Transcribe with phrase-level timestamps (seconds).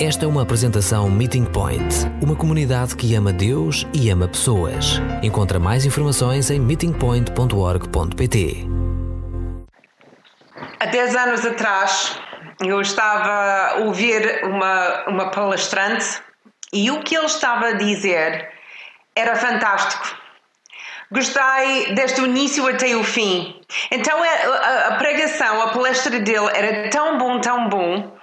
[0.00, 5.00] Esta é uma apresentação Meeting Point, uma comunidade que ama Deus e ama pessoas.
[5.24, 8.64] Encontra mais informações em meetingpoint.org.pt.
[10.78, 12.16] Há 10 anos atrás,
[12.60, 16.22] eu estava a ouvir uma, uma palestrante
[16.72, 18.50] e o que ele estava a dizer
[19.16, 20.16] era fantástico.
[21.10, 23.60] Gostei desde o início até o fim.
[23.90, 28.16] Então a, a, pregação, a palestra dele era tão bom, tão bom,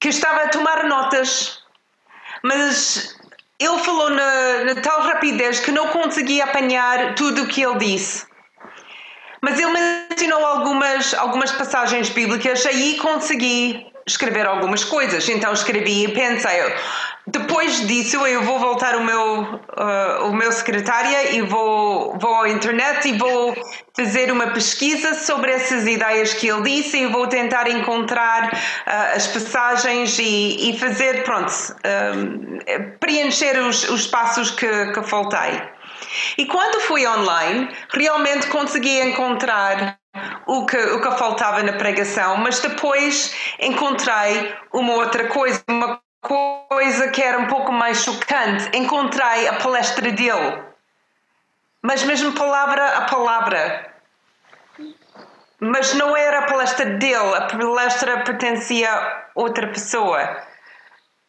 [0.00, 1.62] que eu estava a tomar notas,
[2.42, 3.14] mas
[3.58, 8.26] ele falou na, na tal rapidez que não conseguia apanhar tudo o que ele disse.
[9.42, 15.28] Mas ele mencionou algumas, algumas passagens bíblicas, aí consegui escrever algumas coisas.
[15.28, 16.60] Então escrevi e pensei,
[17.26, 22.48] depois disso eu vou voltar o meu, uh, o meu secretária e vou, vou à
[22.48, 23.54] internet e vou
[23.94, 29.26] fazer uma pesquisa sobre essas ideias que ele disse e vou tentar encontrar uh, as
[29.28, 31.52] passagens e, e fazer, pronto,
[32.16, 32.58] um,
[32.98, 35.62] preencher os, os passos que, que faltei.
[36.36, 39.99] E quando fui online, realmente consegui encontrar
[40.50, 47.08] o que, o que faltava na pregação, mas depois encontrei uma outra coisa, uma coisa
[47.10, 48.76] que era um pouco mais chocante.
[48.76, 50.60] Encontrei a palestra dele,
[51.80, 53.94] mas mesmo palavra a palavra.
[55.60, 60.36] Mas não era a palestra dele, a palestra pertencia a outra pessoa,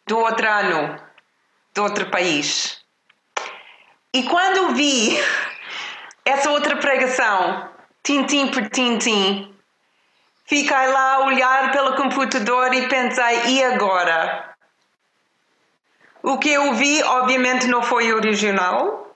[0.08, 1.00] do outro ano,
[1.75, 2.83] de outro país.
[4.16, 5.16] E quando vi
[6.25, 7.70] essa outra pregação,
[8.03, 9.53] tintim por tintim,
[10.45, 14.49] fiquei lá a olhar pelo computador e pensei: e agora?
[16.23, 19.16] O que eu vi, obviamente, não foi original,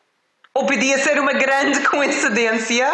[0.54, 2.90] ou podia ser uma grande coincidência,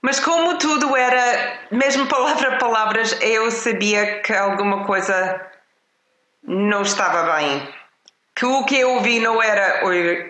[0.00, 5.40] mas como tudo era, mesmo palavra a palavras, eu sabia que alguma coisa
[6.44, 7.74] não estava bem.
[8.36, 9.82] Que o que eu ouvi não era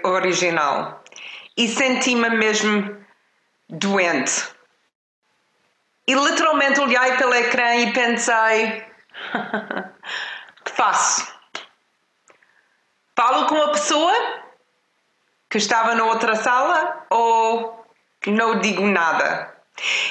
[0.04, 1.02] original.
[1.56, 2.96] E senti-me mesmo
[3.68, 4.54] doente.
[6.06, 8.86] E literalmente olhei pelo ecrã e pensei:
[10.64, 11.26] que faço?
[13.16, 14.12] Falo com a pessoa
[15.48, 17.86] que estava na outra sala ou
[18.26, 19.55] não digo nada?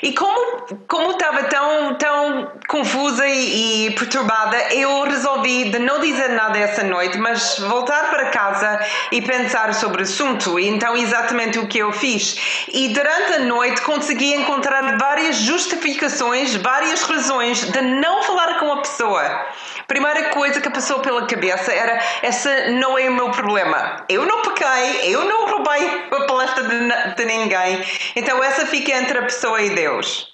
[0.03, 6.29] E como, como estava tão, tão confusa e, e, perturbada, eu resolvi de não dizer
[6.29, 8.79] nada essa noite, mas voltar para casa
[9.11, 10.59] e pensar sobre o assunto.
[10.59, 12.67] E então, exatamente o que eu fiz.
[12.71, 18.77] E durante a noite consegui encontrar várias justificações, várias razões de não falar com a
[18.81, 19.45] pessoa.
[19.87, 24.03] Primeira coisa que passou pela cabeça era: essa não é o meu problema.
[24.09, 27.83] Eu não pequei, eu não roubei a palestra de, de ninguém.
[28.15, 30.27] Então, essa fica entre a pessoa e Deus.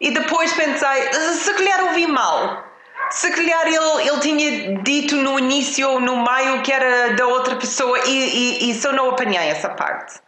[0.00, 2.64] E depois pensei: se calhar ouvi mal.
[3.10, 7.54] Se calhar ele, ele tinha dito no início ou no meio que era da outra
[7.54, 10.20] pessoa e, e, e só não apanhei essa parte.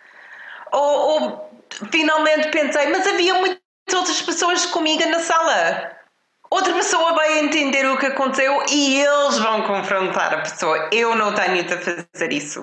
[0.73, 1.51] Ou, ou
[1.91, 3.59] finalmente pensei: mas havia muitas
[3.93, 5.99] outras pessoas comigo na sala
[6.51, 10.89] outra pessoa vai entender o que aconteceu e eles vão confrontar a pessoa.
[10.93, 12.63] Eu não tenho de fazer isso.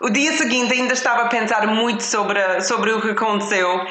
[0.00, 3.86] O dia seguinte ainda estava a pensar muito sobre, sobre o que aconteceu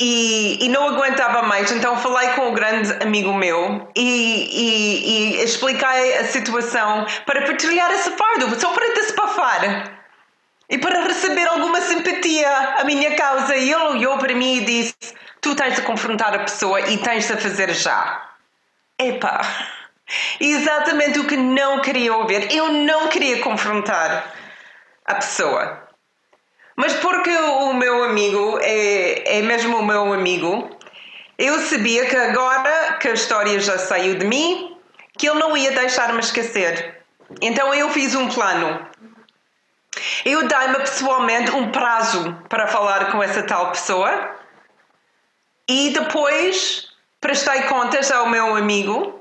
[0.00, 5.44] e, e não aguentava mais, então falei com um grande amigo meu e, e, e
[5.44, 10.00] expliquei a situação para partilhar esse fardo, só para despafar
[10.70, 12.48] e para receber alguma simpatia
[12.78, 13.54] à minha causa.
[13.56, 14.94] E ele olhou para mim e disse:
[15.40, 18.26] Tu tens de confrontar a pessoa e tens de fazer já.
[18.98, 19.40] Epá,
[20.40, 22.54] exatamente o que não queria ouvir.
[22.54, 24.39] Eu não queria confrontar
[25.10, 25.88] a pessoa.
[26.76, 30.70] Mas porque o meu amigo é, é mesmo o meu amigo,
[31.38, 34.76] eu sabia que agora que a história já saiu de mim,
[35.18, 37.02] que ele não ia deixar-me esquecer.
[37.40, 38.86] Então eu fiz um plano.
[40.24, 44.36] Eu dei-me pessoalmente um prazo para falar com essa tal pessoa
[45.68, 46.88] e depois
[47.20, 49.20] prestei contas ao meu amigo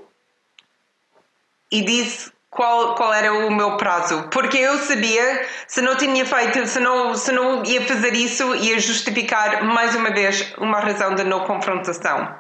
[1.72, 6.66] e disse qual, qual era o meu prazo, porque eu sabia se não tinha feito,
[6.66, 11.24] se não, se não ia fazer isso, ia justificar mais uma vez uma razão de
[11.24, 12.36] não confrontação.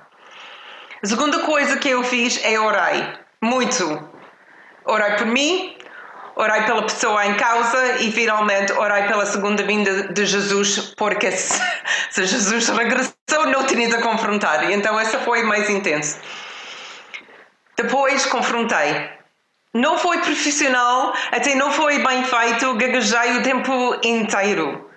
[1.01, 4.09] A segunda coisa que eu fiz é orar muito.
[4.85, 5.77] Orei por mim,
[6.35, 11.61] orei pela pessoa em causa e finalmente orei pela segunda vinda de Jesus, porque se,
[12.09, 14.69] se Jesus regressou, não tinha de confrontar.
[14.71, 16.19] Então, essa foi mais intensa.
[17.77, 19.18] Depois confrontei.
[19.73, 24.89] Não foi profissional, até não foi bem feito, gaguejei o tempo inteiro.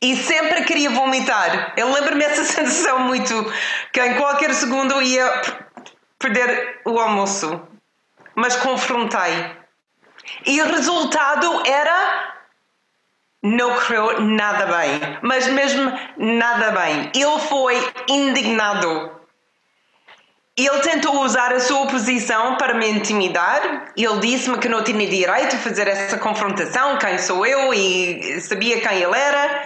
[0.00, 1.74] E sempre queria vomitar.
[1.76, 3.34] Eu lembro-me essa sensação muito,
[3.92, 5.42] que em qualquer segundo ia
[6.18, 7.60] perder o almoço.
[8.34, 9.50] mas confrontei.
[10.46, 12.28] E o resultado era.
[13.42, 17.10] Não correu nada bem, mas mesmo nada bem.
[17.14, 19.19] Ele foi indignado.
[20.66, 23.92] Ele tentou usar a sua posição para me intimidar.
[23.96, 28.80] Ele disse-me que não tinha direito a fazer essa confrontação, quem sou eu, e sabia
[28.80, 29.64] quem ele era.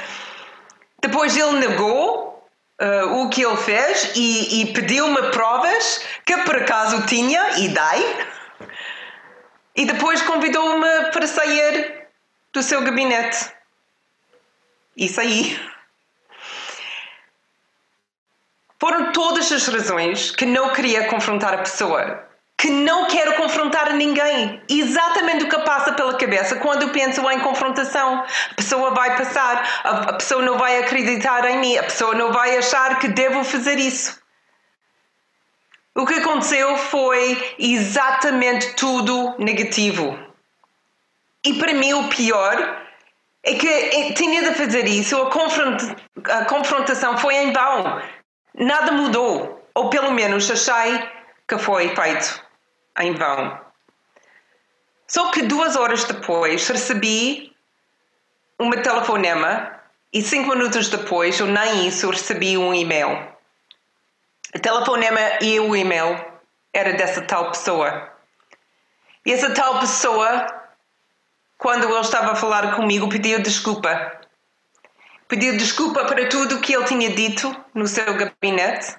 [1.00, 2.48] Depois ele negou
[2.80, 8.26] uh, o que ele fez e, e pediu-me provas que por acaso tinha e dei.
[9.76, 12.06] E depois convidou-me para sair
[12.52, 13.50] do seu gabinete.
[14.96, 15.73] E saí.
[18.84, 22.22] Foram todas as razões que não queria confrontar a pessoa.
[22.58, 24.60] Que não quero confrontar ninguém.
[24.68, 28.22] Exatamente o que passa pela cabeça quando penso em confrontação.
[28.50, 32.58] A pessoa vai passar, a pessoa não vai acreditar em mim, a pessoa não vai
[32.58, 34.20] achar que devo fazer isso.
[35.94, 40.14] O que aconteceu foi exatamente tudo negativo.
[41.42, 42.82] E para mim o pior
[43.42, 48.02] é que tinha de fazer isso, a confrontação foi em vão.
[48.54, 51.08] Nada mudou, ou pelo menos achei
[51.46, 52.42] que foi feito
[53.00, 53.60] em vão.
[55.06, 57.54] Só que duas horas depois recebi
[58.58, 59.80] uma telefonema
[60.12, 63.34] e cinco minutos depois, ou nem isso, recebi um e-mail
[64.54, 66.24] o telefonema e o e-mail
[66.72, 68.08] era dessa tal pessoa.
[69.26, 70.46] E essa tal pessoa,
[71.58, 74.20] quando ele estava a falar comigo, pediu desculpa.
[75.28, 78.96] Pediu desculpa para tudo o que ele tinha dito no seu gabinete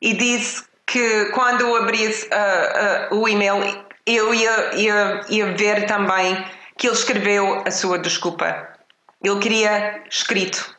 [0.00, 6.44] e disse que quando abrisse uh, uh, o e-mail eu ia, ia, ia ver também
[6.76, 8.76] que ele escreveu a sua desculpa.
[9.22, 10.76] Ele queria escrito.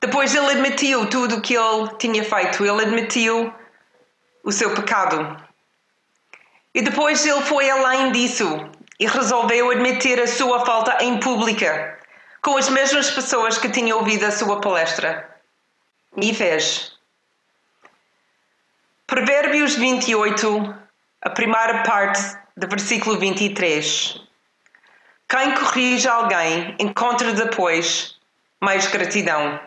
[0.00, 3.52] Depois ele admitiu tudo o que ele tinha feito, ele admitiu
[4.42, 5.36] o seu pecado.
[6.74, 11.98] E depois ele foi além disso e resolveu admitir a sua falta em pública,
[12.44, 15.34] com as mesmas pessoas que tinham ouvido a sua palestra.
[16.14, 16.92] E fez.
[19.06, 20.78] Provérbios 28,
[21.22, 22.20] a primeira parte
[22.54, 24.20] do versículo 23.
[25.26, 28.14] Quem corrige alguém encontra depois
[28.60, 29.58] mais gratidão.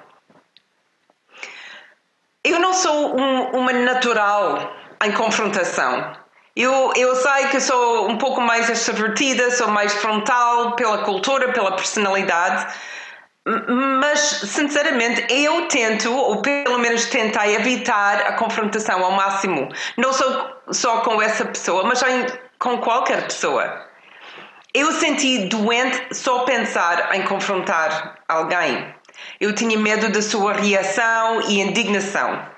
[2.43, 4.71] Eu não sou um, uma natural
[5.03, 6.15] em confrontação.
[6.57, 11.73] Eu, eu sei que sou um pouco mais extrovertida, sou mais frontal pela cultura, pela
[11.73, 12.73] personalidade,
[13.45, 19.69] mas sinceramente eu tento, ou pelo menos tentei evitar a confrontação ao máximo.
[19.97, 22.03] Não só, só com essa pessoa, mas
[22.57, 23.85] com qualquer pessoa.
[24.73, 28.95] Eu senti doente só pensar em confrontar alguém.
[29.39, 32.56] Eu tinha medo da sua reação e indignação.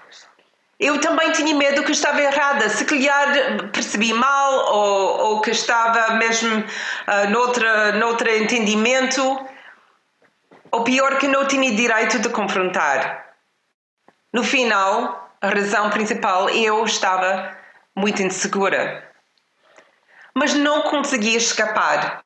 [0.80, 6.14] Eu também tinha medo que estava errada, se calhar percebi mal ou, ou que estava
[6.14, 9.46] mesmo uh, noutra, noutro entendimento,
[10.72, 13.26] ou pior, que não tinha direito de confrontar.
[14.32, 17.58] No final, a razão principal, eu estava
[17.94, 19.04] muito insegura.
[20.34, 22.24] Mas não conseguia escapar.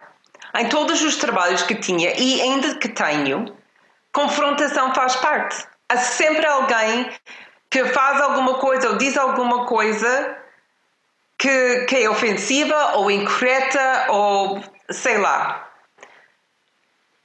[0.55, 3.57] Em todos os trabalhos que tinha e ainda que tenho,
[4.11, 5.65] confrontação faz parte.
[5.89, 7.09] Há sempre alguém
[7.73, 10.37] que faz alguma coisa ou diz alguma coisa
[11.39, 15.71] que, que é ofensiva ou incorreta ou sei lá.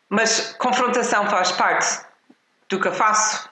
[0.08, 2.00] Mas confrontação faz parte
[2.66, 3.46] do que faço.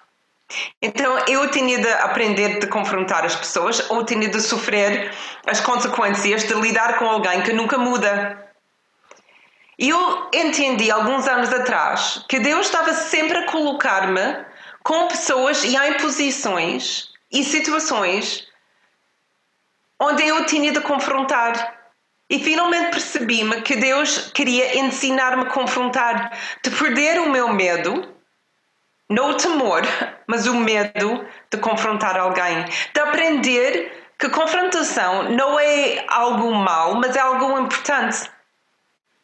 [0.81, 5.13] Então eu tinha de aprender de confrontar as pessoas ou tinha de sofrer
[5.47, 8.43] as consequências de lidar com alguém que nunca muda.
[9.79, 14.47] Eu entendi alguns anos atrás que Deus estava sempre a colocar-me
[14.87, 18.47] com pessoas e em posições e situações
[20.01, 21.75] onde eu tinha de confrontar.
[22.31, 26.31] E finalmente percebi-me que Deus queria ensinar-me a confrontar,
[26.63, 28.15] de perder o meu medo,
[29.09, 29.83] não o temor,
[30.25, 32.65] mas o medo de confrontar alguém,
[32.95, 38.31] de aprender que confrontação não é algo mal, mas é algo importante.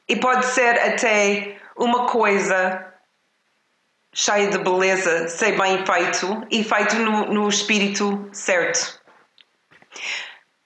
[0.09, 2.92] E pode ser até uma coisa
[4.13, 9.01] cheia de beleza, ser bem feito e feito no, no espírito certo.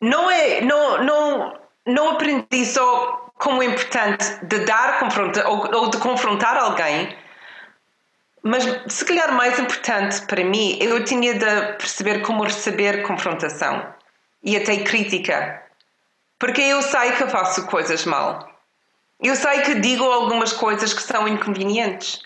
[0.01, 5.91] Não é, não, não, não aprendi só como é importante de dar confronta ou, ou
[5.91, 7.17] de confrontar alguém,
[8.43, 13.95] mas se calhar mais importante para mim, eu tinha de perceber como receber confrontação
[14.43, 15.63] e até crítica,
[16.39, 18.49] porque eu sei que faço coisas mal.
[19.21, 22.21] Eu sei que digo algumas coisas que são inconvenientes.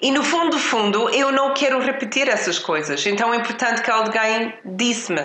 [0.00, 3.04] E no fundo, do fundo, eu não quero repetir essas coisas.
[3.06, 5.24] Então é importante que alguém disse-me.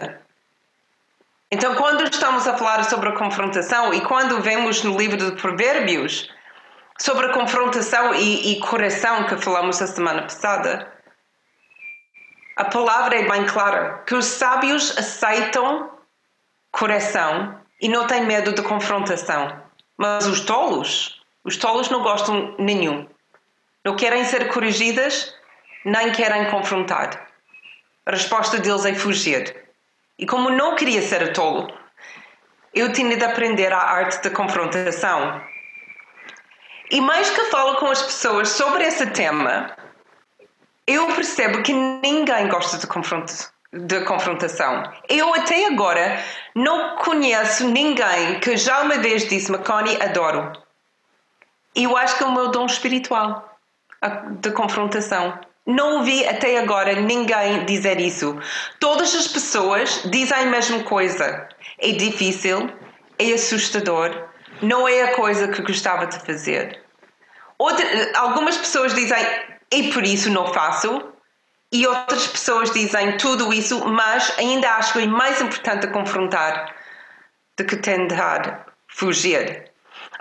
[1.51, 6.27] Então, quando estamos a falar sobre a confrontação e quando vemos no livro de Provérbios
[6.97, 10.91] sobre a confrontação e, e coração que falamos a semana passada,
[12.55, 15.91] a palavra é bem clara que os sábios aceitam
[16.71, 19.61] coração e não têm medo de confrontação.
[19.95, 23.07] Mas os tolos, os tolos não gostam nenhum.
[23.83, 25.33] Não querem ser corrigidas,
[25.83, 27.27] nem querem confrontar.
[28.05, 29.55] A resposta deles é fugir.
[30.17, 31.67] E como não queria ser tolo,
[32.73, 35.41] eu tinha de aprender a arte da confrontação.
[36.89, 39.75] E mais que falo com as pessoas sobre esse tema,
[40.87, 42.87] eu percebo que ninguém gosta de,
[43.85, 44.83] de confrontação.
[45.09, 46.23] Eu até agora
[46.55, 50.53] não conheço ninguém que já uma vez disse-me, Connie, adoro.
[51.75, 53.52] E eu acho que é o meu dom espiritual
[54.39, 55.39] de confrontação.
[55.65, 58.37] Não ouvi até agora ninguém dizer isso.
[58.79, 61.47] Todas as pessoas dizem a mesma coisa.
[61.79, 62.69] É difícil,
[63.17, 64.27] é assustador,
[64.61, 66.81] não é a coisa que gostava de fazer.
[67.57, 69.25] Outra, algumas pessoas dizem
[69.71, 71.13] e por isso não faço.
[71.71, 76.75] E outras pessoas dizem tudo isso, mas ainda acho que é mais importante confrontar
[77.57, 79.72] do que tentar fugir.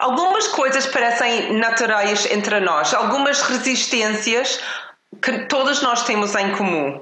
[0.02, 4.58] Algumas coisas parecem naturais entre nós, algumas resistências
[5.22, 7.00] que todos nós temos em comum.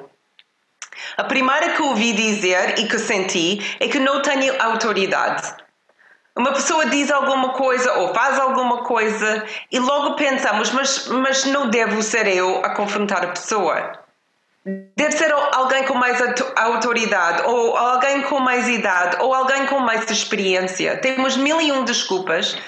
[1.16, 5.50] A primeira que ouvi dizer e que senti é que não tenho autoridade.
[6.37, 11.71] Uma pessoa diz alguma coisa ou faz alguma coisa e logo pensamos, mas, mas não
[11.71, 13.92] devo ser eu a confrontar a pessoa.
[14.95, 16.21] Deve ser alguém com mais
[16.54, 20.99] autoridade, ou alguém com mais idade, ou alguém com mais experiência.
[20.99, 22.59] Temos mil e um desculpas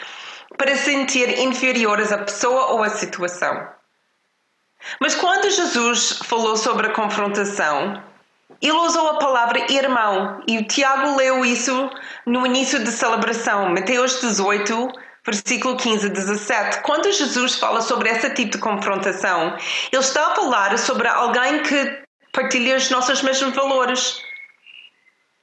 [0.57, 3.69] para sentir inferiores à pessoa ou à situação.
[5.01, 8.03] Mas quando Jesus falou sobre a confrontação,
[8.61, 11.91] ele usou a palavra irmão e o Tiago leu isso
[12.27, 14.93] no início da celebração, Mateus 18,
[15.25, 16.81] versículo 15 a 17.
[16.83, 19.57] Quando Jesus fala sobre esse tipo de confrontação,
[19.93, 24.23] ele está a falar sobre alguém que partilha os nossos mesmos valores.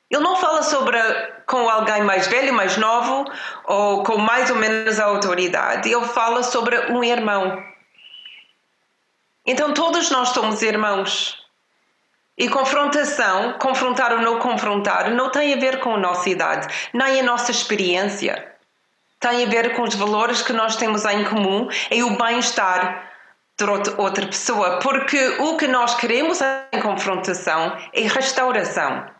[0.10, 0.98] Ele não fala sobre
[1.46, 3.26] com alguém mais velho, mais novo
[3.66, 5.92] ou com mais ou menos autoridade.
[5.92, 7.64] Ele fala sobre um irmão.
[9.46, 11.38] Então todos nós somos irmãos.
[12.38, 17.20] E confrontação, confrontar ou não confrontar, não tem a ver com a nossa idade, nem
[17.20, 18.56] a nossa experiência.
[19.20, 23.10] Tem a ver com os valores que nós temos em comum e o bem-estar
[23.58, 23.66] de
[23.98, 24.80] outra pessoa.
[24.80, 26.40] Porque o que nós queremos
[26.72, 29.19] em confrontação é restauração.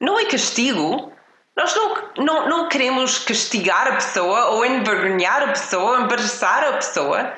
[0.00, 1.12] Não é castigo.
[1.56, 7.34] Nós não, não, não queremos castigar a pessoa ou envergonhar a pessoa, embaraçar a pessoa.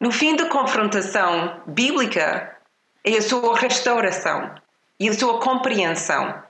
[0.00, 2.56] No fim da confrontação bíblica,
[3.04, 4.54] é a sua restauração
[4.98, 6.42] e a sua compreensão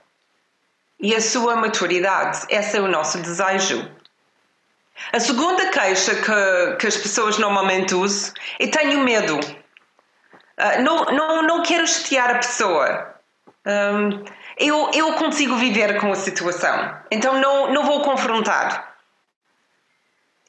[0.99, 2.45] e a sua maturidade.
[2.49, 3.89] Esse é o nosso desejo.
[5.13, 9.39] A segunda queixa que, que as pessoas normalmente usam é tenho medo.
[9.39, 13.15] Uh, não, não, não quero chatear a pessoa.
[13.65, 14.25] Um,
[14.59, 18.93] eu, eu consigo viver com a situação, então não, não vou confrontar.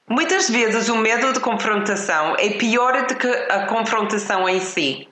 [0.09, 5.09] Muitas vezes o medo de confrontação é pior do que a confrontação em si.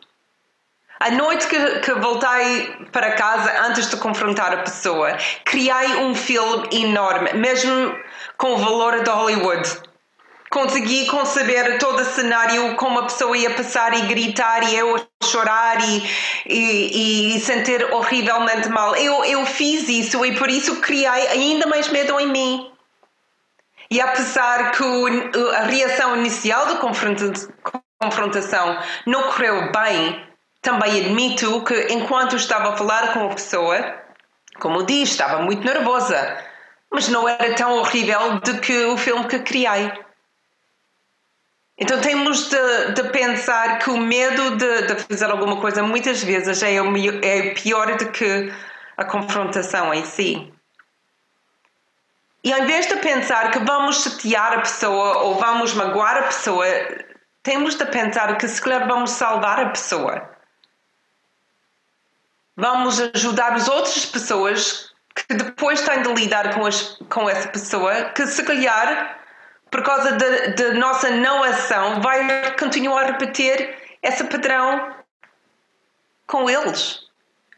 [0.98, 6.68] A noite que, que, voltei para casa antes de confrontar a pessoa, criei um filme
[6.72, 7.96] enorme, mesmo
[8.36, 9.87] com o valor de Hollywood.
[10.50, 15.78] Consegui conceber todo o cenário, como a pessoa ia passar e gritar e eu chorar
[15.80, 16.02] e,
[16.46, 18.96] e, e sentir horrivelmente mal.
[18.96, 22.72] Eu, eu fiz isso e por isso criei ainda mais medo em mim.
[23.90, 24.84] E apesar que
[25.56, 30.26] a reação inicial da confrontação não correu bem,
[30.60, 33.94] também admito que enquanto estava a falar com a pessoa,
[34.58, 36.36] como disse, estava muito nervosa,
[36.90, 39.92] mas não era tão horrível do que o filme que criei.
[41.78, 46.62] Então temos de, de pensar que o medo de, de, fazer alguma coisa muitas vezes
[46.62, 48.52] é, o, é pior do que
[48.96, 50.52] a confrontação em si.
[52.42, 56.66] E em vez de pensar que vamos chatear a pessoa ou vamos magoar a pessoa,
[57.42, 60.36] temos de pensar que se calhar vamos salvar a pessoa
[62.58, 68.10] vamos ajudar as outras pessoas que depois têm de lidar com, as, com essa pessoa,
[68.10, 69.17] que se calhar,
[69.70, 74.94] por causa da nossa não ação, vai continuar a repetir esse padrão
[76.26, 77.06] com eles.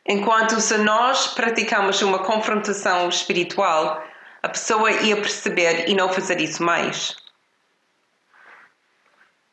[0.06, 4.02] Enquanto se nós praticamos uma confrontação espiritual,
[4.42, 7.16] a pessoa ia perceber e não fazer isso mais.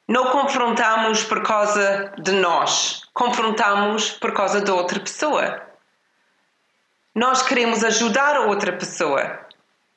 [0.08, 5.62] Não confrontamos por causa de nós, confrontamos por causa de outra pessoa.
[7.14, 9.47] nós queremos ajudar a outra pessoa.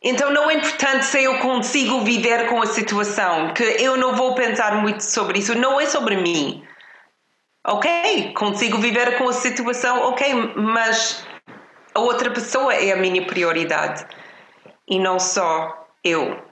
[0.03, 4.35] Então não é importante se eu consigo viver com a situação, que eu não vou
[4.35, 6.67] pensar muito sobre isso, não é sobre mim.
[7.67, 11.27] Ok, consigo viver com a situação, ok, mas
[11.95, 14.07] a outra pessoa é a minha prioridade
[14.89, 16.43] e não só eu.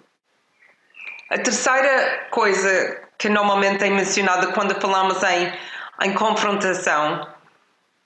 [1.30, 5.52] A terceira coisa que normalmente é mencionada quando falamos em,
[6.02, 7.26] em confrontação,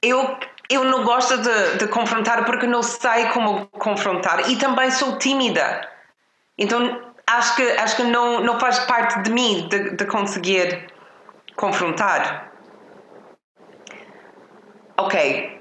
[0.00, 0.38] eu
[0.68, 5.88] eu não gosto de, de, confrontar porque não sei como confrontar e também sou tímida.
[6.56, 10.86] Então acho que, acho que não, não faz parte de mim de, de conseguir
[11.56, 12.52] confrontar.
[14.96, 15.60] Ok.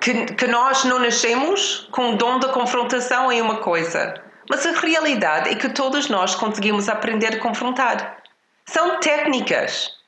[0.00, 4.14] Que, que nós não nascemos com o dom da confrontação é uma coisa,
[4.50, 8.18] mas a realidade é que todos nós conseguimos aprender a confrontar.
[8.66, 10.01] São técnicas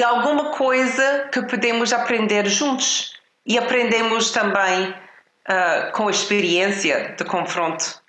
[0.00, 7.24] é alguma coisa que podemos aprender juntos e aprendemos também uh, com a experiência de
[7.24, 8.00] confronto.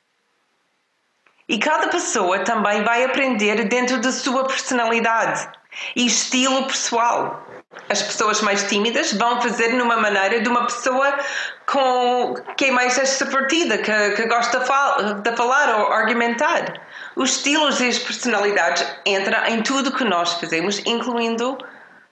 [1.47, 5.47] E cada pessoa também vai aprender dentro da sua personalidade
[5.95, 7.45] e estilo pessoal.
[7.89, 11.17] As pessoas mais tímidas vão fazer numa maneira de uma pessoa
[11.65, 16.81] com que é mais extrovertida, que, que gosta de falar ou argumentar.
[17.15, 21.57] Os estilos e as personalidades entram em tudo que nós fazemos, incluindo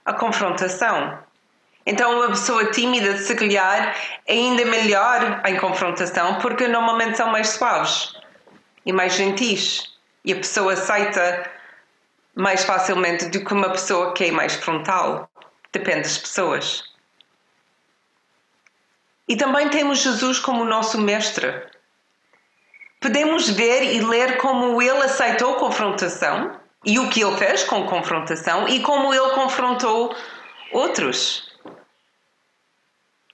[0.05, 1.19] a confrontação.
[1.85, 3.95] Então, uma pessoa tímida, se calhar,
[4.27, 8.13] ainda melhor em confrontação, porque normalmente são mais suaves
[8.85, 9.91] e mais gentis.
[10.23, 11.49] E a pessoa aceita
[12.35, 15.29] mais facilmente do que uma pessoa que é mais frontal.
[15.73, 16.83] Depende das pessoas.
[19.27, 21.65] E também temos Jesus como nosso mestre.
[22.99, 28.67] Podemos ver e ler como ele aceitou confrontação e o que ele fez com confrontação
[28.67, 30.15] e como ele confrontou
[30.71, 31.49] outros.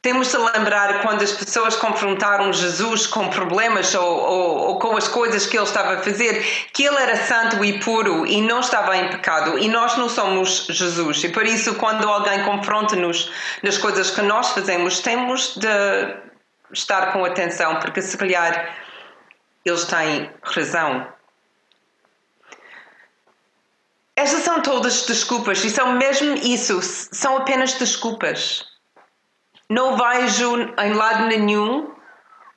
[0.01, 5.07] Temos de lembrar quando as pessoas confrontaram Jesus com problemas ou, ou, ou, com as
[5.07, 8.95] coisas que ele estava a fazer, que ele era santo e puro e não estava
[8.95, 9.57] em pecado.
[9.57, 11.23] E nós não somos Jesus.
[11.23, 13.31] E por isso, quando alguém confronta-nos
[13.63, 15.67] nas coisas que nós fazemos, temos de
[16.71, 18.77] estar com atenção, porque se calhar
[19.65, 21.16] eles têm razão.
[24.17, 28.65] Estas são todas desculpas e são mesmo isso, são apenas desculpas.
[29.69, 31.93] Não vejo em lado nenhum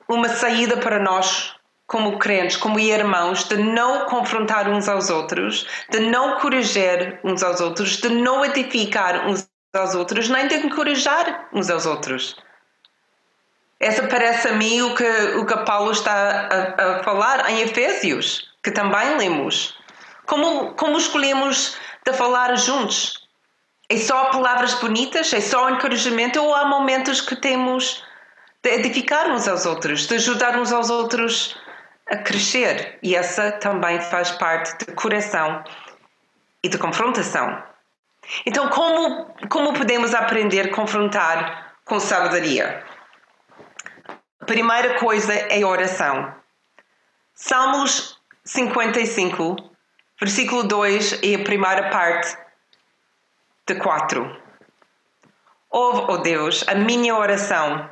[0.07, 1.53] uma saída para nós,
[1.85, 7.61] como crentes, como irmãos, de não confrontar uns aos outros, de não corrigir uns aos
[7.61, 12.35] outros, de não edificar uns aos outros, nem de encorajar uns aos outros.
[13.79, 16.11] Essa parece a mim o que, o que Paulo está
[16.49, 19.79] a, a falar em Efésios, que também lemos.
[20.31, 23.27] Como, como escolhemos de falar juntos?
[23.89, 25.33] É só palavras bonitas?
[25.33, 26.41] É só encorajamento?
[26.41, 28.01] Ou há momentos que temos
[28.63, 31.57] de edificar uns aos outros, de ajudar uns aos outros
[32.07, 32.97] a crescer?
[33.03, 35.65] E essa também faz parte de coração
[36.63, 37.61] e de confrontação.
[38.45, 42.85] Então, como, como podemos aprender a confrontar com sabedoria?
[44.39, 46.33] A primeira coisa é oração.
[47.33, 49.70] Salmos 55
[50.23, 52.37] Versículo 2 e a primeira parte
[53.65, 54.37] de 4.
[55.71, 57.89] Ouve, ó oh Deus, a minha oração.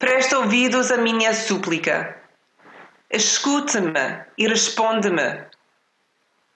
[0.00, 2.20] Presta ouvidos à minha súplica.
[3.08, 5.46] Escute-me e responde-me.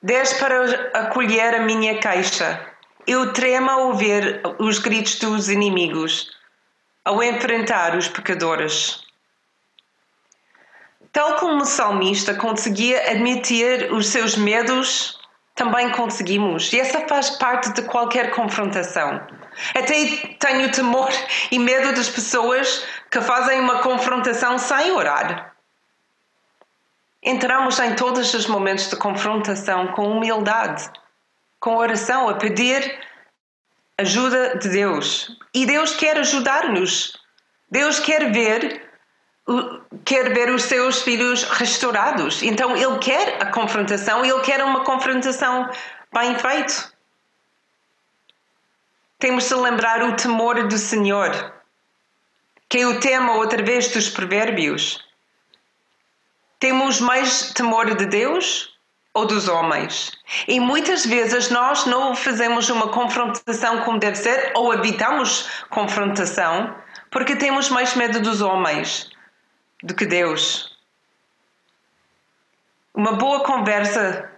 [0.03, 2.75] Des para acolher a minha queixa.
[3.07, 6.29] Eu tremo ao ouvir os gritos dos inimigos,
[7.05, 9.08] ao enfrentar os pecadores.
[11.13, 15.19] Tal como o salmista conseguia admitir os seus medos,
[15.55, 16.73] também conseguimos.
[16.73, 19.21] E essa faz parte de qualquer confrontação.
[19.75, 21.11] Até tenho temor
[21.51, 25.53] e medo das pessoas que fazem uma confrontação sem orar.
[27.23, 30.89] Entramos em todos os momentos de confrontação com humildade,
[31.59, 33.01] com oração, a pedir
[33.99, 35.37] ajuda de Deus.
[35.53, 37.19] E Deus quer ajudar-nos.
[37.69, 38.88] Deus quer ver
[40.05, 42.43] quer ver os seus filhos restaurados.
[42.43, 45.69] Então ele quer a confrontação ele quer uma confrontação
[46.13, 46.93] bem feita.
[49.19, 51.31] Temos de lembrar o temor do Senhor,
[52.69, 55.05] que é o tema outra vez dos provérbios.
[56.61, 58.77] Temos mais temor de Deus
[59.15, 60.13] ou dos homens?
[60.47, 66.77] E muitas vezes nós não fazemos uma confrontação como deve ser ou evitamos confrontação
[67.11, 69.11] porque temos mais medo dos homens
[69.83, 70.77] do que Deus.
[72.95, 74.31] Uma boa conversa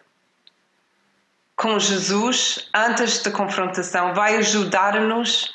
[1.57, 5.55] com Jesus antes da confrontação vai ajudar-nos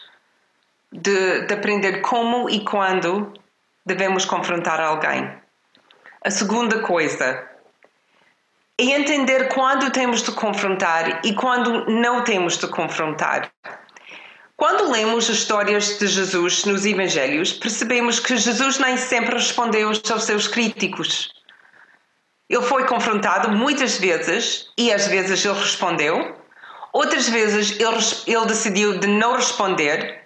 [0.91, 3.33] de, de aprender como e quando
[3.85, 5.31] devemos confrontar alguém.
[6.23, 7.47] A segunda coisa
[8.77, 13.51] é entender quando temos de confrontar e quando não temos de confrontar.
[14.57, 20.23] Quando lemos as histórias de Jesus nos Evangelhos, percebemos que Jesus nem sempre respondeu aos
[20.23, 21.33] seus críticos.
[22.49, 26.39] Ele foi confrontado muitas vezes e às vezes ele respondeu,
[26.93, 30.23] outras vezes ele, ele decidiu de não responder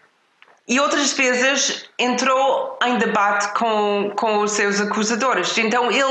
[0.68, 5.58] e outras vezes entrou em debate com, com os seus acusadores.
[5.58, 6.04] Então ele,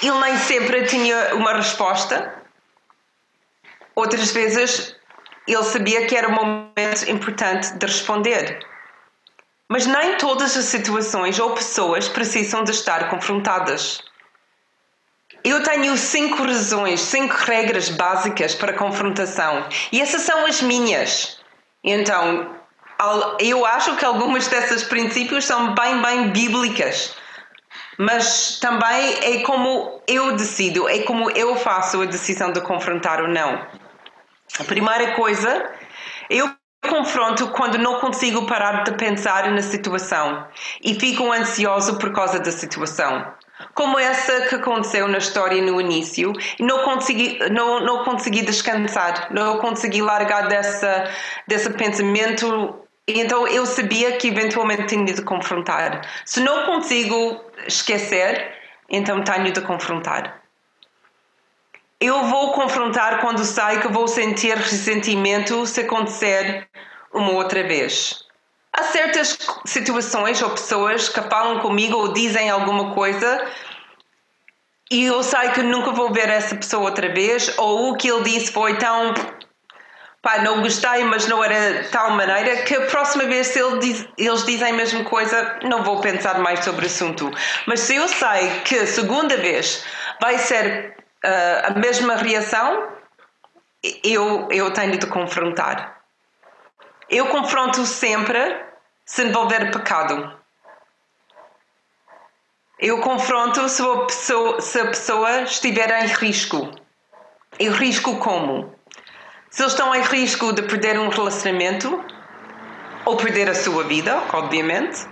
[0.00, 2.32] ele nem sempre tinha uma resposta,
[3.96, 4.97] outras vezes
[5.54, 8.66] ele sabia que era um momento importante de responder.
[9.68, 14.02] Mas nem todas as situações ou pessoas precisam de estar confrontadas.
[15.44, 21.38] Eu tenho cinco razões, cinco regras básicas para confrontação e essas são as minhas.
[21.84, 22.54] Então,
[23.38, 27.14] eu acho que algumas dessas princípios são bem, bem bíblicas,
[27.96, 33.28] mas também é como eu decido, é como eu faço a decisão de confrontar ou
[33.28, 33.64] não.
[34.58, 35.70] A primeira coisa,
[36.30, 36.50] eu
[36.88, 40.46] confronto quando não consigo parar de pensar na situação
[40.82, 43.26] e fico ansioso por causa da situação.
[43.74, 49.58] Como essa que aconteceu na história no início, não consegui, não, não consegui descansar, não
[49.58, 51.10] consegui largar dessa,
[51.46, 56.02] desse pensamento então eu sabia que eventualmente tinha de confrontar.
[56.26, 58.52] Se não consigo esquecer,
[58.90, 60.37] então tenho de confrontar.
[62.00, 66.68] Eu vou confrontar quando sei que vou sentir ressentimento se acontecer
[67.12, 68.24] uma outra vez.
[68.72, 73.48] Há certas situações ou pessoas que falam comigo ou dizem alguma coisa
[74.90, 78.22] e eu sei que nunca vou ver essa pessoa outra vez, ou o que ele
[78.22, 79.12] disse foi tão.
[80.22, 83.78] Pá, não gostei, mas não era de tal maneira que a próxima vez, se ele
[83.80, 87.30] diz, eles dizem a mesma coisa, não vou pensar mais sobre o assunto.
[87.66, 89.84] Mas se eu sei que a segunda vez
[90.20, 92.88] vai ser uh, a mesma reação,
[94.02, 96.02] eu, eu tenho de confrontar.
[97.08, 98.64] Eu confronto sempre
[99.04, 100.38] se envolver pecado.
[102.78, 106.70] Eu confronto se a pessoa, se a pessoa estiver em risco.
[107.58, 108.74] Em risco como?
[109.50, 112.04] Se eles estão em risco de perder um relacionamento,
[113.08, 115.08] ou perder a sua vida, obviamente,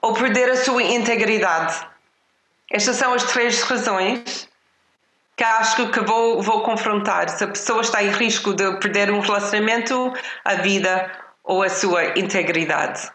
[0.00, 1.84] ou perder a sua integridade.
[2.70, 4.48] Estas são as três razões
[5.36, 9.20] que acho que vou, vou confrontar se a pessoa está em risco de perder um
[9.20, 10.12] relacionamento,
[10.44, 11.10] a vida
[11.42, 13.10] ou a sua integridade.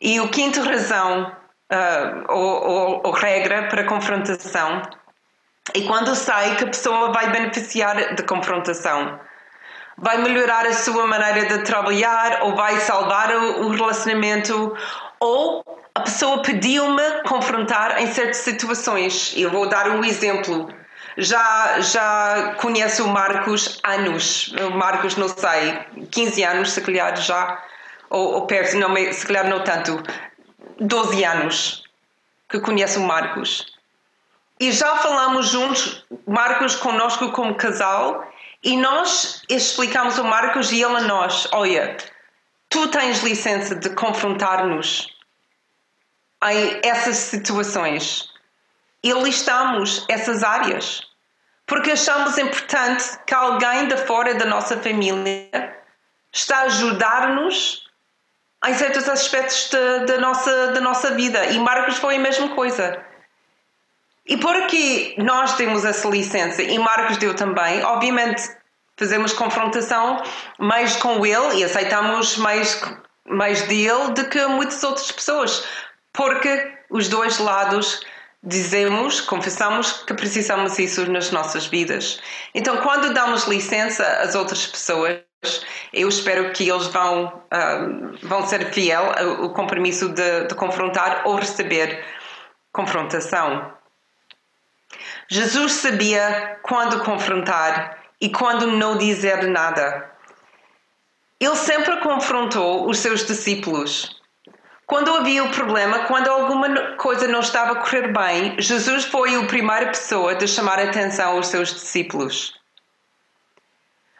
[0.00, 1.30] E o quinto razão
[1.70, 4.82] uh, ou, ou, ou regra para confrontação
[5.74, 9.20] é quando sei que a pessoa vai beneficiar da confrontação.
[9.96, 14.74] Vai melhorar a sua maneira de trabalhar ou vai salvar o relacionamento
[15.20, 15.62] ou
[16.00, 19.34] a pessoa pediu-me confrontar em certas situações.
[19.36, 20.72] Eu vou dar um exemplo.
[21.18, 24.48] Já, já conheço o Marcos anos.
[24.66, 25.78] O Marcos, não sei,
[26.10, 27.62] 15 anos, se calhar já,
[28.08, 30.02] ou, ou perto, não, se calhar não tanto,
[30.80, 31.84] 12 anos
[32.48, 33.66] que conheço o Marcos.
[34.58, 38.26] E já falamos juntos, Marcos conosco como casal,
[38.62, 41.94] e nós explicamos ao Marcos e ele a nós: olha,
[42.70, 45.19] tu tens licença de confrontar-nos
[46.44, 48.28] em essas situações.
[49.02, 51.02] E listamos essas áreas.
[51.66, 55.78] Porque achamos importante que alguém de fora da nossa família
[56.32, 57.88] está a ajudar-nos
[58.66, 59.70] em certos aspectos
[60.06, 61.46] da, nossa, da nossa vida.
[61.46, 63.02] E Marcos foi a mesma coisa.
[64.26, 67.82] E porque nós temos essa licença e Marcos deu também.
[67.84, 68.42] Obviamente
[68.96, 70.22] fazemos confrontação
[70.58, 72.80] mais com ele e aceitamos mais
[73.26, 75.64] mais dele do que muitas outras pessoas
[76.12, 78.00] porque os dois lados
[78.42, 82.20] dizemos, confessamos que precisamos disso nas nossas vidas.
[82.54, 85.20] Então, quando damos licença às outras pessoas,
[85.92, 87.86] eu espero que eles vão, ah,
[88.22, 92.04] vão ser fiel ao compromisso de, de confrontar ou receber
[92.72, 93.72] confrontação.
[95.28, 100.10] Jesus sabia quando confrontar e quando não dizer nada.
[101.38, 104.19] Ele sempre confrontou os seus discípulos
[104.90, 109.46] quando havia o problema, quando alguma coisa não estava a correr bem, Jesus foi a
[109.46, 112.58] primeira pessoa de chamar a atenção aos seus discípulos.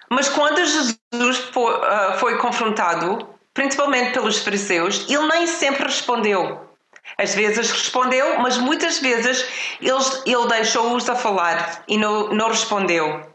[0.09, 6.71] Mas quando Jesus foi, uh, foi confrontado, principalmente pelos fariseus, ele nem sempre respondeu.
[7.19, 9.45] Às vezes respondeu, mas muitas vezes
[9.81, 9.91] ele,
[10.25, 13.29] ele deixou-os a falar e não, não respondeu.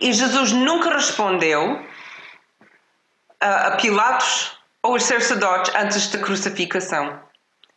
[0.00, 1.86] E Jesus nunca respondeu
[3.38, 7.20] a Pilatos ou os sacerdotes antes da crucificação.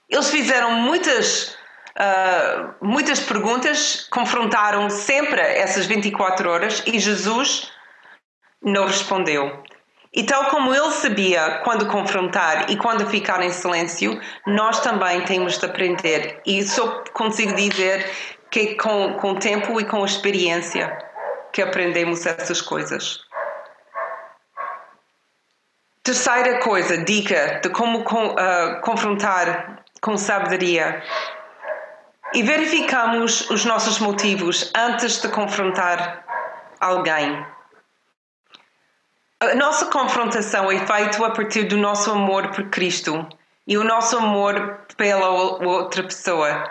[0.09, 1.55] Eles fizeram muitas,
[1.97, 7.71] uh, muitas perguntas, confrontaram sempre essas 24 horas e Jesus
[8.61, 9.63] não respondeu.
[10.13, 15.57] E tal como ele sabia quando confrontar e quando ficar em silêncio, nós também temos
[15.57, 16.41] de aprender.
[16.45, 18.11] E só consigo dizer
[18.51, 20.97] que com, com o tempo e com a experiência
[21.53, 23.21] que aprendemos essas coisas.
[26.03, 31.03] Terceira coisa, dica de como uh, confrontar com sabedoria.
[32.33, 36.25] E verificamos os nossos motivos antes de confrontar
[36.79, 37.45] alguém.
[39.39, 43.27] A nossa confrontação é feita a partir do nosso amor por Cristo
[43.67, 46.63] e o nosso amor pela outra pessoa.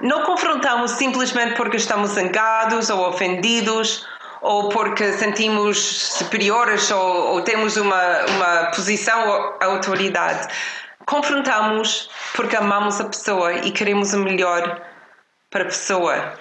[0.00, 4.06] Não confrontamos simplesmente porque estamos zangados ou ofendidos
[4.46, 10.54] ou porque sentimos superiores ou, ou temos uma, uma posição ou autoridade.
[11.04, 14.80] Confrontamos porque amamos a pessoa e queremos o melhor
[15.50, 16.38] para a pessoa.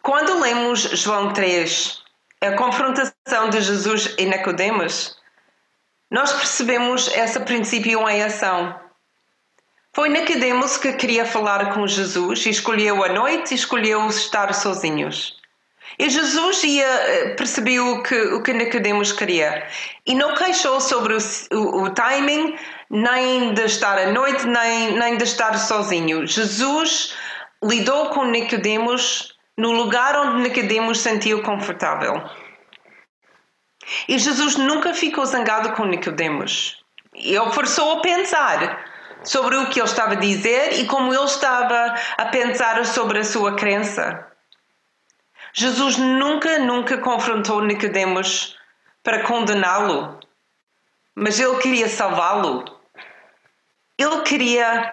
[0.00, 2.02] Quando lemos João 3,
[2.40, 5.18] a confrontação de Jesus e Nicodemos,
[6.10, 8.74] nós percebemos esse princípio em ação.
[9.92, 15.43] Foi Nicodemos que queria falar com Jesus e escolheu a noite e escolheu estar sozinhos.
[15.98, 19.66] E Jesus ia, eh, percebeu que, o que Nicodemos queria
[20.06, 21.18] e não queixou sobre o,
[21.52, 22.56] o, o, timing,
[22.90, 26.26] nem de estar à noite, nem, nem de estar sozinho.
[26.26, 27.14] Jesus
[27.62, 32.22] lidou com Nicodemos no lugar onde Nicodemos sentiu confortável.
[34.08, 36.82] E Jesus nunca ficou zangado com Nicodemos.
[37.14, 38.84] Ele forçou a pensar
[39.22, 43.24] sobre o que ele estava a dizer e como ele estava a pensar sobre a
[43.24, 44.33] sua crença.
[45.56, 48.58] Jesus nunca, nunca confrontou Nicodemos
[49.04, 50.18] para condená-lo,
[51.14, 52.64] mas ele queria salvá-lo.
[53.96, 54.92] Ele queria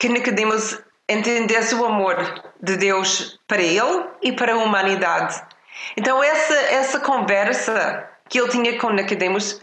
[0.00, 2.16] que Nicodemos entendesse o amor
[2.62, 5.42] de Deus para ele e para a humanidade.
[5.94, 9.60] Então essa essa conversa que ele tinha com Nicodemos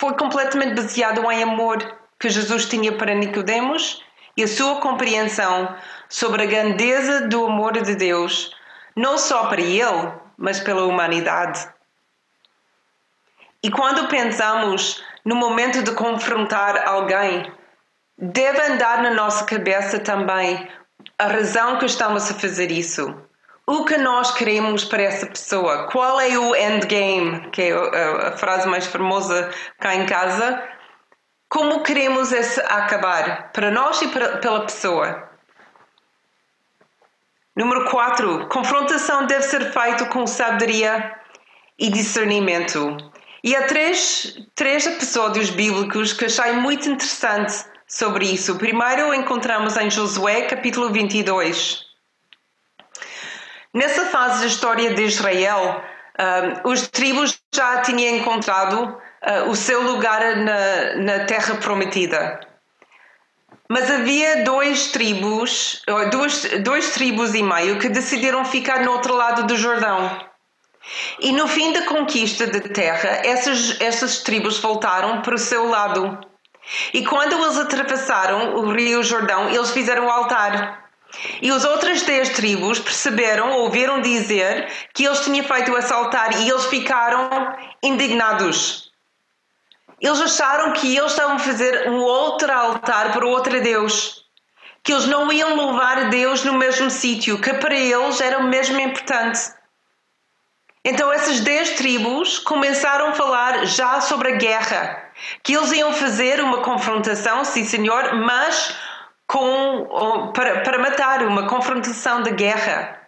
[0.00, 1.78] foi completamente baseado em amor
[2.18, 4.02] que Jesus tinha para Nicodemos
[4.36, 5.76] e a sua compreensão
[6.08, 8.55] sobre a grandeza do amor de Deus,
[8.96, 11.68] não só para ele, mas pela humanidade.
[13.62, 17.52] E quando pensamos no momento de confrontar alguém,
[18.16, 20.68] deve andar na nossa cabeça também
[21.18, 23.14] a razão que estamos a fazer isso.
[23.66, 25.88] O que nós queremos para essa pessoa?
[25.90, 30.62] Qual é o endgame, que é a, a frase mais famosa cá em casa?
[31.48, 33.50] Como queremos esse acabar?
[33.52, 35.28] Para nós e para, pela pessoa.
[37.56, 38.48] Número 4.
[38.48, 41.14] Confrontação deve ser feita com sabedoria
[41.78, 42.98] e discernimento.
[43.42, 48.52] E há três, três episódios bíblicos que achei muito interessante sobre isso.
[48.52, 51.80] O primeiro encontramos em Josué, capítulo 22.
[53.72, 55.82] Nessa fase da história de Israel,
[56.18, 62.38] uh, os tribos já tinham encontrado uh, o seu lugar na, na terra prometida.
[63.68, 69.46] Mas havia dois tribos, duas, dois tribos e meio que decidiram ficar no outro lado
[69.46, 70.18] do Jordão.
[71.20, 76.18] E no fim da conquista da terra, essas, essas tribos voltaram para o seu lado.
[76.92, 80.84] E quando eles atravessaram o rio Jordão, eles fizeram o altar.
[81.40, 86.48] E as outras dez tribos perceberam, ouviram dizer que eles tinham feito esse altar e
[86.48, 87.28] eles ficaram
[87.82, 88.85] indignados.
[90.00, 94.24] Eles acharam que eles estavam a fazer um outro altar para outro Deus.
[94.82, 98.78] Que eles não iam louvar Deus no mesmo sítio, que para eles era o mesmo
[98.78, 99.40] importante.
[100.84, 105.10] Então essas dez tribos começaram a falar já sobre a guerra,
[105.42, 108.76] que eles iam fazer uma confrontação, sim senhor, mas
[109.26, 113.00] com, para, para matar, uma confrontação de guerra.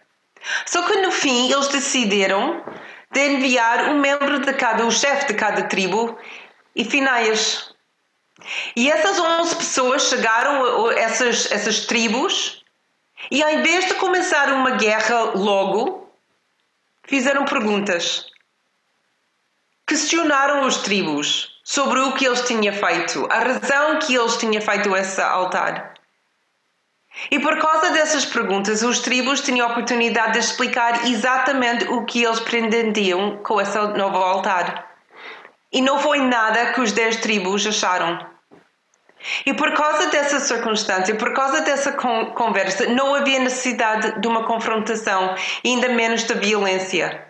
[0.66, 2.64] Só que no fim eles decidiram
[3.12, 6.18] de enviar um membro de cada, o chefe de cada tribo,
[6.78, 7.74] e Finaias.
[8.76, 12.64] E essas 11 pessoas chegaram essas, essas tribos
[13.30, 16.08] e, em vez de começar uma guerra logo,
[17.04, 18.26] fizeram perguntas.
[19.86, 24.96] Questionaram os tribos sobre o que eles tinham feito, a razão que eles tinham feito
[24.96, 25.94] esse altar.
[27.30, 32.22] E por causa dessas perguntas, os tribos tinham a oportunidade de explicar exatamente o que
[32.22, 34.87] eles pretendiam com esse novo altar.
[35.72, 38.26] E não foi nada que os dez tribos acharam.
[39.44, 45.34] E por causa dessa circunstância, por causa dessa conversa, não havia necessidade de uma confrontação,
[45.64, 47.26] ainda menos de violência.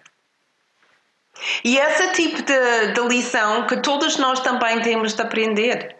[1.64, 5.96] E esse tipo de, de lição que todos nós também temos de aprender.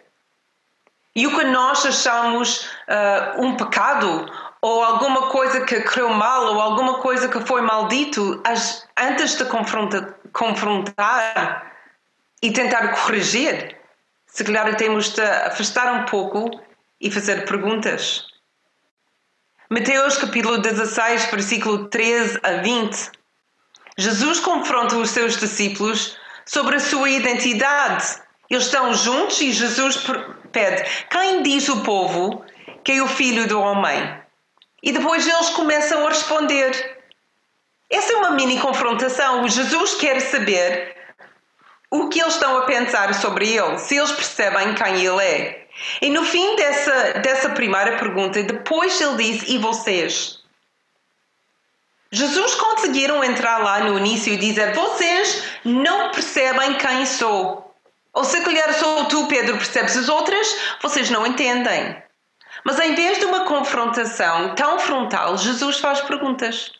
[1.15, 6.61] E o que nós achamos uh, um pecado ou alguma coisa que correu mal ou
[6.61, 8.43] alguma coisa que foi maldito,
[8.97, 11.69] antes de confronta, confrontar
[12.41, 13.75] e tentar corrigir,
[14.27, 16.49] se calhar temos de afastar um pouco
[17.01, 18.25] e fazer perguntas.
[19.69, 23.11] Mateus capítulo 16, versículo 13 a 20.
[23.97, 28.21] Jesus confronta os seus discípulos sobre a sua identidade.
[28.49, 30.03] Eles estão juntos e Jesus
[30.51, 32.43] pede: Quem diz o povo
[32.83, 34.19] que é o filho do homem?
[34.81, 36.97] E depois eles começam a responder.
[37.89, 39.47] Essa é uma mini confrontação.
[39.47, 40.95] Jesus quer saber
[41.91, 45.67] o que eles estão a pensar sobre ele, se eles percebem quem ele é.
[46.01, 50.39] E no fim dessa, dessa primeira pergunta, depois ele diz: E vocês?
[52.11, 57.73] Jesus conseguiram entrar lá no início e dizer: Vocês não percebem quem sou.
[58.13, 60.47] Ou se calhar sou tu, Pedro, percebes as outras,
[60.81, 62.01] vocês não entendem.
[62.63, 66.71] Mas em vez de uma confrontação tão frontal, Jesus faz perguntas.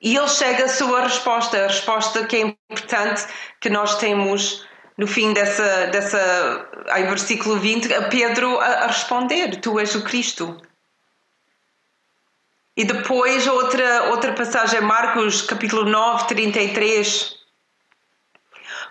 [0.00, 3.26] E ele chega à sua resposta, a resposta que é importante
[3.60, 4.64] que nós temos
[4.96, 10.02] no fim dessa, dessa em versículo 20, a Pedro a, a responder: Tu és o
[10.02, 10.60] Cristo.
[12.76, 17.36] E depois outra, outra passagem, Marcos capítulo 9, 33.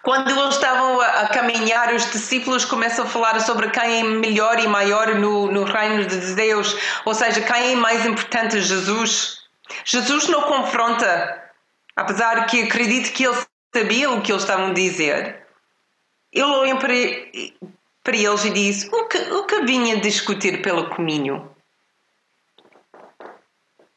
[0.04, 4.60] Quando eles estavam a, a, caminhar, os discípulos começam a falar sobre quem é melhor
[4.60, 9.46] e maior no, no reino de Deus, ou seja, quem é mais importante, Jesus.
[9.86, 11.51] Jesus não confronta,
[11.95, 13.38] apesar que acredito que ele
[13.75, 15.45] sabia o que eles estavam a dizer.
[16.32, 16.93] Ele olha para,
[18.03, 21.56] para eles e diz: o que, o que vinha discutir pelo caminho?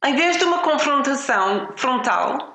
[0.05, 2.51] Em vez de uma confrontação frontal,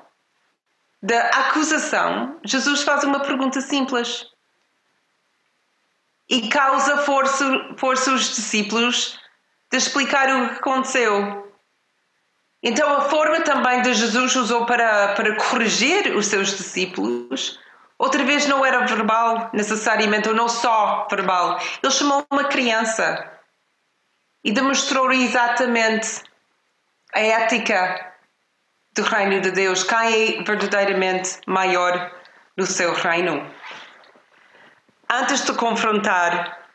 [1.02, 4.26] da acusação, Jesus faz uma pergunta simples
[6.28, 7.44] e causa força,
[7.76, 9.16] força os discípulos
[9.70, 11.45] de explicar o que aconteceu.
[12.68, 17.60] Então, a forma também de Jesus usou para, para corrigir os seus discípulos,
[17.96, 21.60] outra vez não era verbal necessariamente, ou não só verbal.
[21.80, 23.30] Ele chamou uma criança
[24.42, 26.20] e demonstrou exatamente
[27.14, 28.12] a ética
[28.96, 32.10] do reino de Deus, quem é verdadeiramente maior
[32.56, 33.48] no seu reino.
[35.08, 36.66] Antes de confrontar,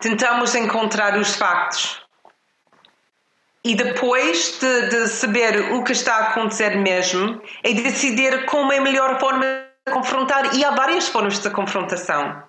[0.00, 2.01] tentamos encontrar os factos.
[3.64, 8.78] E depois de, de, saber o que está a acontecer mesmo, é decidir como é
[8.78, 9.44] a melhor forma
[9.86, 10.54] de confrontar.
[10.56, 12.42] E há várias formas de confrontação.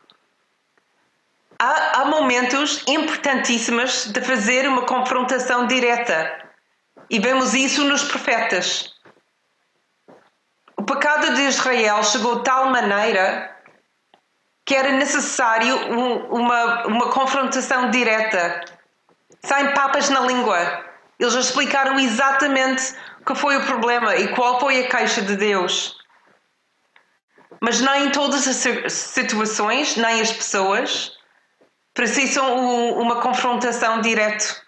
[1.60, 6.44] Há, há momentos importantíssimos de fazer uma confrontação direta.
[7.10, 8.92] E vemos isso nos profetas.
[10.76, 13.56] O pecado de Israel chegou de tal maneira
[14.66, 15.76] que era necessário
[16.32, 18.62] uma, uma confrontação direta,
[19.44, 20.93] sem papas na língua.
[21.20, 25.96] Eles explicaram exatamente o que foi o problema e qual foi a queixa de Deus.
[27.62, 31.14] Mas nem todas as situações, nem as pessoas,
[31.94, 34.64] precisam uma confrontação direta.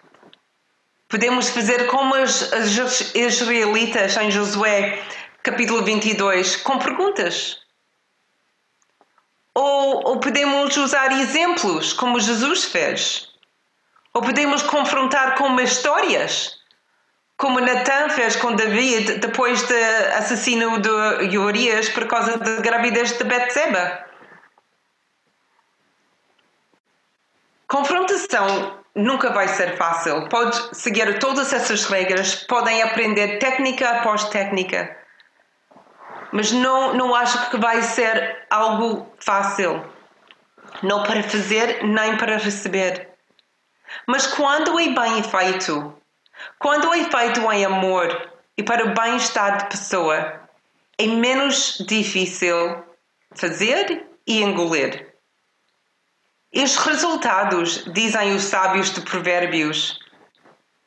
[1.08, 2.50] Podemos fazer como os
[3.14, 5.02] israelitas em Josué
[5.42, 7.58] capítulo 22, com perguntas.
[9.54, 13.28] Ou, ou podemos usar exemplos, como Jesus fez.
[14.16, 16.58] Ou podemos confrontar com histórias,
[17.36, 19.74] como Natan fez com David depois do
[20.16, 24.06] assassino de Urias por causa da gravidez de Betseba.
[27.68, 30.26] Confrontação nunca vai ser fácil.
[30.30, 34.96] Pode seguir todas essas regras, podem aprender técnica após técnica
[36.32, 39.84] mas não, não acho que vai ser algo fácil.
[40.82, 43.05] Não para fazer, nem para receber.
[44.06, 45.94] Mas quando é bem feito,
[46.58, 50.40] quando é feito em amor e para o bem-estar de pessoa,
[50.98, 52.84] é menos difícil
[53.34, 55.14] fazer e engolir.
[56.52, 59.98] E os resultados, dizem os sábios de Provérbios,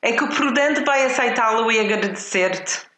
[0.02, 2.90] é que o prudente vai aceitá-lo e agradecer-te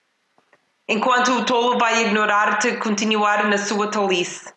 [0.88, 4.53] enquanto o tolo vai ignorar-te e continuar na sua tolice.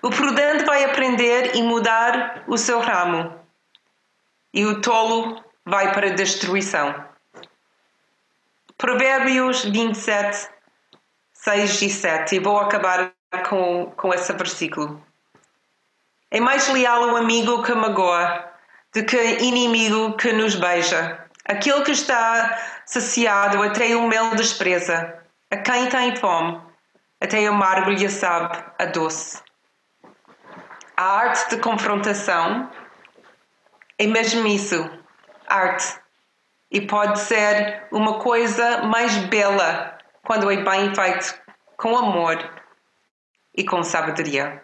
[0.00, 3.41] O prudente vai aprender e mudar o seu ramo,
[4.52, 7.04] e o tolo vai para a destruição.
[8.76, 10.48] Provérbios 27,
[11.32, 13.12] 6 e 7, e vou acabar
[13.48, 15.04] com, com esse versículo.
[16.30, 18.50] É mais leal o amigo que magoa
[18.94, 21.26] do que inimigo que nos beija.
[21.44, 26.60] Aquele que está saciado até o mel despreza a quem tem fome,
[27.20, 29.40] até a amargo lhe sabe a doce.
[30.96, 32.70] A arte de confrontação
[33.98, 34.88] é mesmo isso,
[35.46, 36.00] arte.
[36.70, 41.40] E pode ser uma coisa mais bela quando é bem feito
[41.76, 42.38] com amor
[43.54, 44.62] e com sabedoria.